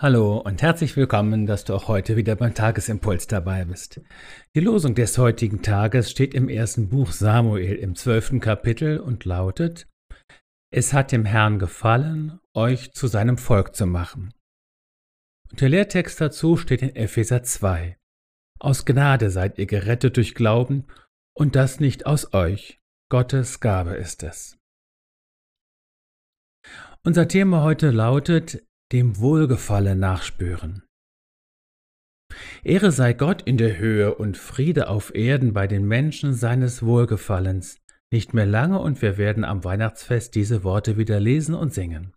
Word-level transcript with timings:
Hallo 0.00 0.38
und 0.38 0.62
herzlich 0.62 0.96
willkommen, 0.96 1.46
dass 1.46 1.64
du 1.64 1.74
auch 1.74 1.88
heute 1.88 2.14
wieder 2.14 2.36
beim 2.36 2.54
Tagesimpuls 2.54 3.26
dabei 3.26 3.64
bist. 3.64 4.00
Die 4.54 4.60
Losung 4.60 4.94
des 4.94 5.18
heutigen 5.18 5.60
Tages 5.60 6.08
steht 6.12 6.34
im 6.34 6.48
ersten 6.48 6.88
Buch 6.88 7.10
Samuel 7.10 7.74
im 7.74 7.96
zwölften 7.96 8.38
Kapitel 8.38 9.00
und 9.00 9.24
lautet: 9.24 9.88
Es 10.70 10.92
hat 10.92 11.10
dem 11.10 11.24
Herrn 11.24 11.58
gefallen, 11.58 12.38
euch 12.54 12.92
zu 12.92 13.08
seinem 13.08 13.38
Volk 13.38 13.74
zu 13.74 13.86
machen. 13.86 14.32
Und 15.50 15.62
der 15.62 15.68
Lehrtext 15.68 16.20
dazu 16.20 16.56
steht 16.56 16.82
in 16.82 16.94
Epheser 16.94 17.42
2. 17.42 17.98
Aus 18.60 18.86
Gnade 18.86 19.30
seid 19.30 19.58
ihr 19.58 19.66
gerettet 19.66 20.16
durch 20.16 20.36
Glauben 20.36 20.86
und 21.34 21.56
das 21.56 21.80
nicht 21.80 22.06
aus 22.06 22.32
euch. 22.34 22.80
Gottes 23.10 23.58
Gabe 23.58 23.96
ist 23.96 24.22
es. 24.22 24.60
Unser 27.02 27.26
Thema 27.26 27.62
heute 27.62 27.90
lautet 27.90 28.62
dem 28.92 29.18
Wohlgefallen 29.18 29.98
nachspüren. 29.98 30.82
Ehre 32.62 32.92
sei 32.92 33.12
Gott 33.12 33.42
in 33.42 33.56
der 33.56 33.78
Höhe 33.78 34.14
und 34.14 34.36
Friede 34.36 34.88
auf 34.88 35.14
Erden 35.14 35.52
bei 35.52 35.66
den 35.66 35.86
Menschen 35.86 36.34
seines 36.34 36.82
Wohlgefallens. 36.82 37.78
Nicht 38.10 38.32
mehr 38.32 38.46
lange 38.46 38.78
und 38.78 39.02
wir 39.02 39.18
werden 39.18 39.44
am 39.44 39.64
Weihnachtsfest 39.64 40.34
diese 40.34 40.64
Worte 40.64 40.96
wieder 40.96 41.20
lesen 41.20 41.54
und 41.54 41.74
singen. 41.74 42.14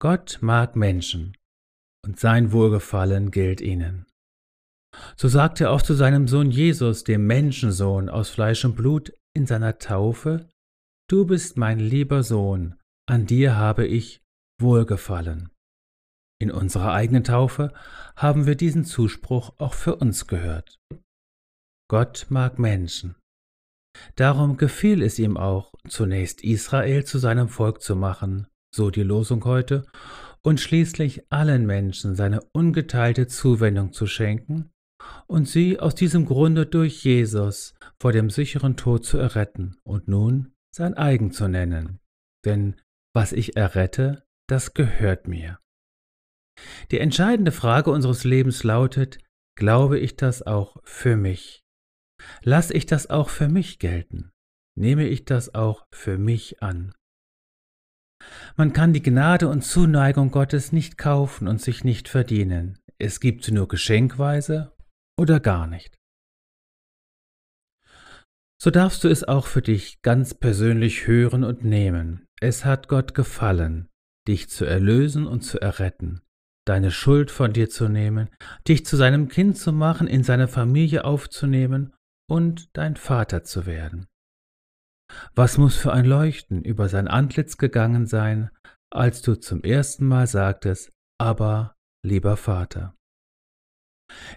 Gott 0.00 0.38
mag 0.40 0.76
Menschen 0.76 1.36
und 2.04 2.20
sein 2.20 2.52
Wohlgefallen 2.52 3.30
gilt 3.30 3.60
ihnen. 3.60 4.06
So 5.16 5.26
sagt 5.26 5.60
er 5.60 5.72
auch 5.72 5.82
zu 5.82 5.94
seinem 5.94 6.28
Sohn 6.28 6.50
Jesus, 6.50 7.02
dem 7.02 7.26
Menschensohn 7.26 8.08
aus 8.08 8.30
Fleisch 8.30 8.64
und 8.64 8.76
Blut, 8.76 9.12
in 9.36 9.46
seiner 9.46 9.78
Taufe, 9.78 10.48
Du 11.10 11.26
bist 11.26 11.58
mein 11.58 11.80
lieber 11.80 12.22
Sohn, 12.22 12.76
an 13.06 13.26
dir 13.26 13.56
habe 13.56 13.86
ich 13.86 14.22
Wohlgefallen. 14.60 15.53
In 16.40 16.50
unserer 16.50 16.92
eigenen 16.92 17.24
Taufe 17.24 17.72
haben 18.16 18.46
wir 18.46 18.54
diesen 18.54 18.84
Zuspruch 18.84 19.54
auch 19.58 19.74
für 19.74 19.96
uns 19.96 20.26
gehört. 20.26 20.80
Gott 21.88 22.26
mag 22.28 22.58
Menschen. 22.58 23.16
Darum 24.16 24.56
gefiel 24.56 25.02
es 25.02 25.18
ihm 25.18 25.36
auch, 25.36 25.74
zunächst 25.88 26.42
Israel 26.42 27.04
zu 27.04 27.18
seinem 27.18 27.48
Volk 27.48 27.80
zu 27.80 27.94
machen, 27.94 28.48
so 28.74 28.90
die 28.90 29.02
Losung 29.02 29.44
heute, 29.44 29.84
und 30.42 30.60
schließlich 30.60 31.30
allen 31.30 31.64
Menschen 31.66 32.16
seine 32.16 32.42
ungeteilte 32.52 33.26
Zuwendung 33.26 33.92
zu 33.92 34.06
schenken 34.06 34.70
und 35.26 35.48
sie 35.48 35.80
aus 35.80 35.94
diesem 35.94 36.26
Grunde 36.26 36.66
durch 36.66 37.04
Jesus 37.04 37.74
vor 38.00 38.12
dem 38.12 38.30
sicheren 38.30 38.76
Tod 38.76 39.04
zu 39.04 39.18
erretten 39.18 39.76
und 39.84 40.08
nun 40.08 40.52
sein 40.74 40.94
eigen 40.94 41.30
zu 41.30 41.48
nennen. 41.48 42.00
Denn 42.44 42.80
was 43.14 43.32
ich 43.32 43.56
errette, 43.56 44.24
das 44.48 44.74
gehört 44.74 45.28
mir. 45.28 45.58
Die 46.90 47.00
entscheidende 47.00 47.52
Frage 47.52 47.90
unseres 47.90 48.24
Lebens 48.24 48.62
lautet, 48.62 49.18
glaube 49.56 49.98
ich 49.98 50.16
das 50.16 50.42
auch 50.42 50.76
für 50.84 51.16
mich? 51.16 51.64
Lass 52.42 52.70
ich 52.70 52.86
das 52.86 53.10
auch 53.10 53.28
für 53.28 53.48
mich 53.48 53.78
gelten? 53.78 54.30
Nehme 54.76 55.06
ich 55.06 55.24
das 55.24 55.54
auch 55.54 55.86
für 55.92 56.18
mich 56.18 56.62
an? 56.62 56.94
Man 58.56 58.72
kann 58.72 58.92
die 58.92 59.02
Gnade 59.02 59.48
und 59.48 59.62
Zuneigung 59.62 60.30
Gottes 60.30 60.72
nicht 60.72 60.96
kaufen 60.98 61.46
und 61.46 61.60
sich 61.60 61.84
nicht 61.84 62.08
verdienen. 62.08 62.78
Es 62.98 63.20
gibt 63.20 63.44
sie 63.44 63.52
nur 63.52 63.68
geschenkweise 63.68 64.72
oder 65.18 65.40
gar 65.40 65.66
nicht. 65.66 65.96
So 68.60 68.70
darfst 68.70 69.04
du 69.04 69.08
es 69.08 69.24
auch 69.24 69.46
für 69.46 69.60
dich 69.60 70.00
ganz 70.00 70.32
persönlich 70.32 71.06
hören 71.06 71.44
und 71.44 71.64
nehmen. 71.64 72.26
Es 72.40 72.64
hat 72.64 72.88
Gott 72.88 73.14
gefallen, 73.14 73.88
dich 74.26 74.48
zu 74.48 74.64
erlösen 74.64 75.26
und 75.26 75.42
zu 75.42 75.60
erretten 75.60 76.23
deine 76.66 76.90
Schuld 76.90 77.30
von 77.30 77.52
dir 77.52 77.68
zu 77.68 77.88
nehmen, 77.88 78.30
dich 78.66 78.86
zu 78.86 78.96
seinem 78.96 79.28
Kind 79.28 79.58
zu 79.58 79.72
machen, 79.72 80.06
in 80.06 80.22
seine 80.22 80.48
Familie 80.48 81.04
aufzunehmen 81.04 81.92
und 82.28 82.76
dein 82.76 82.96
Vater 82.96 83.44
zu 83.44 83.66
werden. 83.66 84.06
Was 85.34 85.58
muss 85.58 85.76
für 85.76 85.92
ein 85.92 86.06
Leuchten 86.06 86.62
über 86.62 86.88
sein 86.88 87.08
Antlitz 87.08 87.58
gegangen 87.58 88.06
sein, 88.06 88.50
als 88.90 89.22
du 89.22 89.34
zum 89.34 89.62
ersten 89.62 90.06
Mal 90.06 90.26
sagtest, 90.26 90.90
aber 91.20 91.74
lieber 92.04 92.36
Vater. 92.36 92.94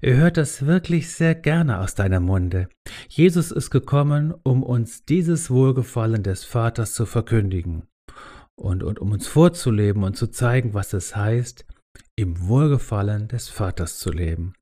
Er 0.00 0.16
hört 0.16 0.36
das 0.36 0.64
wirklich 0.64 1.12
sehr 1.12 1.34
gerne 1.34 1.80
aus 1.80 1.94
deinem 1.94 2.24
Munde. 2.24 2.68
Jesus 3.08 3.50
ist 3.50 3.70
gekommen, 3.70 4.32
um 4.44 4.62
uns 4.62 5.04
dieses 5.04 5.50
Wohlgefallen 5.50 6.22
des 6.22 6.44
Vaters 6.44 6.94
zu 6.94 7.04
verkündigen 7.04 7.86
und, 8.54 8.82
und 8.82 8.98
um 8.98 9.12
uns 9.12 9.26
vorzuleben 9.26 10.04
und 10.04 10.16
zu 10.16 10.28
zeigen, 10.28 10.72
was 10.72 10.92
es 10.92 11.16
heißt, 11.16 11.66
im 12.16 12.48
Wohlgefallen 12.48 13.28
des 13.28 13.48
Vaters 13.48 13.98
zu 13.98 14.10
leben. 14.10 14.54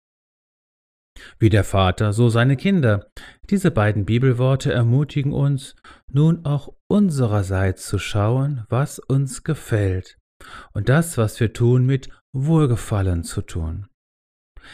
Wie 1.39 1.49
der 1.49 1.65
Vater, 1.65 2.13
so 2.13 2.29
seine 2.29 2.57
Kinder. 2.57 3.07
Diese 3.51 3.71
beiden 3.71 4.05
Bibelworte 4.05 4.73
ermutigen 4.73 5.33
uns, 5.33 5.77
nun 6.11 6.45
auch 6.45 6.75
unsererseits 6.89 7.87
zu 7.87 7.99
schauen, 7.99 8.65
was 8.69 8.99
uns 8.99 9.45
gefällt 9.45 10.19
und 10.73 10.89
das, 10.89 11.17
was 11.17 11.39
wir 11.41 11.53
tun, 11.53 11.87
mit 11.87 12.09
Wohlgefallen 12.33 13.25
zu 13.25 13.43
tun. 13.43 13.87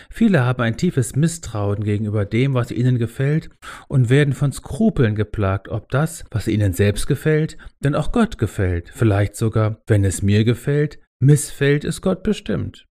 Viele 0.09 0.45
haben 0.45 0.63
ein 0.63 0.77
tiefes 0.77 1.17
Misstrauen 1.17 1.83
gegenüber 1.83 2.25
dem, 2.25 2.55
was 2.55 2.71
ihnen 2.71 2.97
gefällt, 2.97 3.51
und 3.89 4.09
werden 4.09 4.35
von 4.35 4.53
Skrupeln 4.53 5.17
geplagt, 5.17 5.69
ob 5.69 5.91
das, 5.91 6.25
was 6.31 6.47
ihnen 6.47 6.73
selbst 6.73 7.07
gefällt, 7.09 7.59
denn 7.81 7.97
auch 7.97 8.13
Gott 8.13 8.39
gefällt, 8.39 8.91
vielleicht 8.95 9.35
sogar, 9.35 9.83
wenn 9.89 10.05
es 10.05 10.23
mir 10.23 10.45
gefällt, 10.45 11.01
missfällt 11.21 11.85
es 11.85 12.03
Gott 12.03 12.23
bestimmt. 12.23 12.87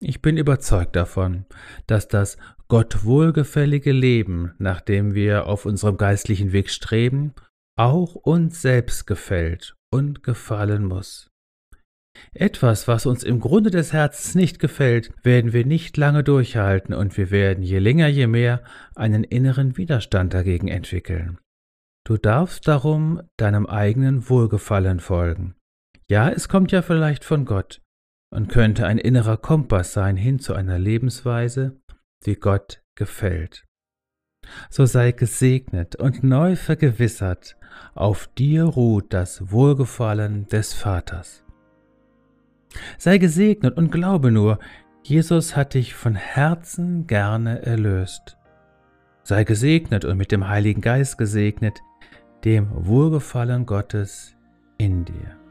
Ich 0.00 0.20
bin 0.20 0.36
überzeugt 0.36 0.96
davon, 0.96 1.46
dass 1.86 2.08
das 2.08 2.36
Gott 2.66 3.04
wohlgefällige 3.04 3.92
Leben, 3.92 4.52
nach 4.58 4.80
dem 4.80 5.14
wir 5.14 5.46
auf 5.46 5.64
unserem 5.64 5.96
geistlichen 5.96 6.52
Weg 6.52 6.70
streben, 6.70 7.34
auch 7.78 8.16
uns 8.16 8.60
selbst 8.60 9.06
gefällt 9.06 9.76
und 9.92 10.22
gefallen 10.22 10.84
muss. 10.84 11.30
Etwas, 12.34 12.88
was 12.88 13.06
uns 13.06 13.22
im 13.22 13.40
Grunde 13.40 13.70
des 13.70 13.92
Herzens 13.92 14.34
nicht 14.34 14.58
gefällt, 14.58 15.12
werden 15.22 15.52
wir 15.52 15.64
nicht 15.64 15.96
lange 15.96 16.24
durchhalten 16.24 16.94
und 16.94 17.16
wir 17.16 17.30
werden 17.30 17.62
je 17.62 17.78
länger 17.78 18.08
je 18.08 18.26
mehr 18.26 18.62
einen 18.94 19.24
inneren 19.24 19.76
Widerstand 19.76 20.34
dagegen 20.34 20.68
entwickeln. 20.68 21.38
Du 22.04 22.16
darfst 22.16 22.66
darum 22.68 23.22
deinem 23.36 23.66
eigenen 23.66 24.28
Wohlgefallen 24.28 25.00
folgen. 25.00 25.54
Ja, 26.12 26.28
es 26.28 26.50
kommt 26.50 26.72
ja 26.72 26.82
vielleicht 26.82 27.24
von 27.24 27.46
Gott 27.46 27.80
und 28.30 28.50
könnte 28.50 28.86
ein 28.86 28.98
innerer 28.98 29.38
Kompass 29.38 29.94
sein 29.94 30.18
hin 30.18 30.38
zu 30.40 30.52
einer 30.52 30.78
Lebensweise, 30.78 31.80
die 32.26 32.34
Gott 32.34 32.82
gefällt. 32.96 33.64
So 34.68 34.84
sei 34.84 35.12
gesegnet 35.12 35.96
und 35.96 36.22
neu 36.22 36.54
vergewissert, 36.54 37.56
auf 37.94 38.26
dir 38.26 38.64
ruht 38.64 39.14
das 39.14 39.52
Wohlgefallen 39.52 40.48
des 40.48 40.74
Vaters. 40.74 41.46
Sei 42.98 43.16
gesegnet 43.16 43.78
und 43.78 43.90
glaube 43.90 44.30
nur, 44.30 44.58
Jesus 45.02 45.56
hat 45.56 45.72
dich 45.72 45.94
von 45.94 46.14
Herzen 46.14 47.06
gerne 47.06 47.62
erlöst. 47.62 48.36
Sei 49.22 49.44
gesegnet 49.44 50.04
und 50.04 50.18
mit 50.18 50.30
dem 50.30 50.46
Heiligen 50.46 50.82
Geist 50.82 51.16
gesegnet, 51.16 51.80
dem 52.44 52.68
Wohlgefallen 52.70 53.64
Gottes 53.64 54.36
in 54.76 55.06
dir. 55.06 55.41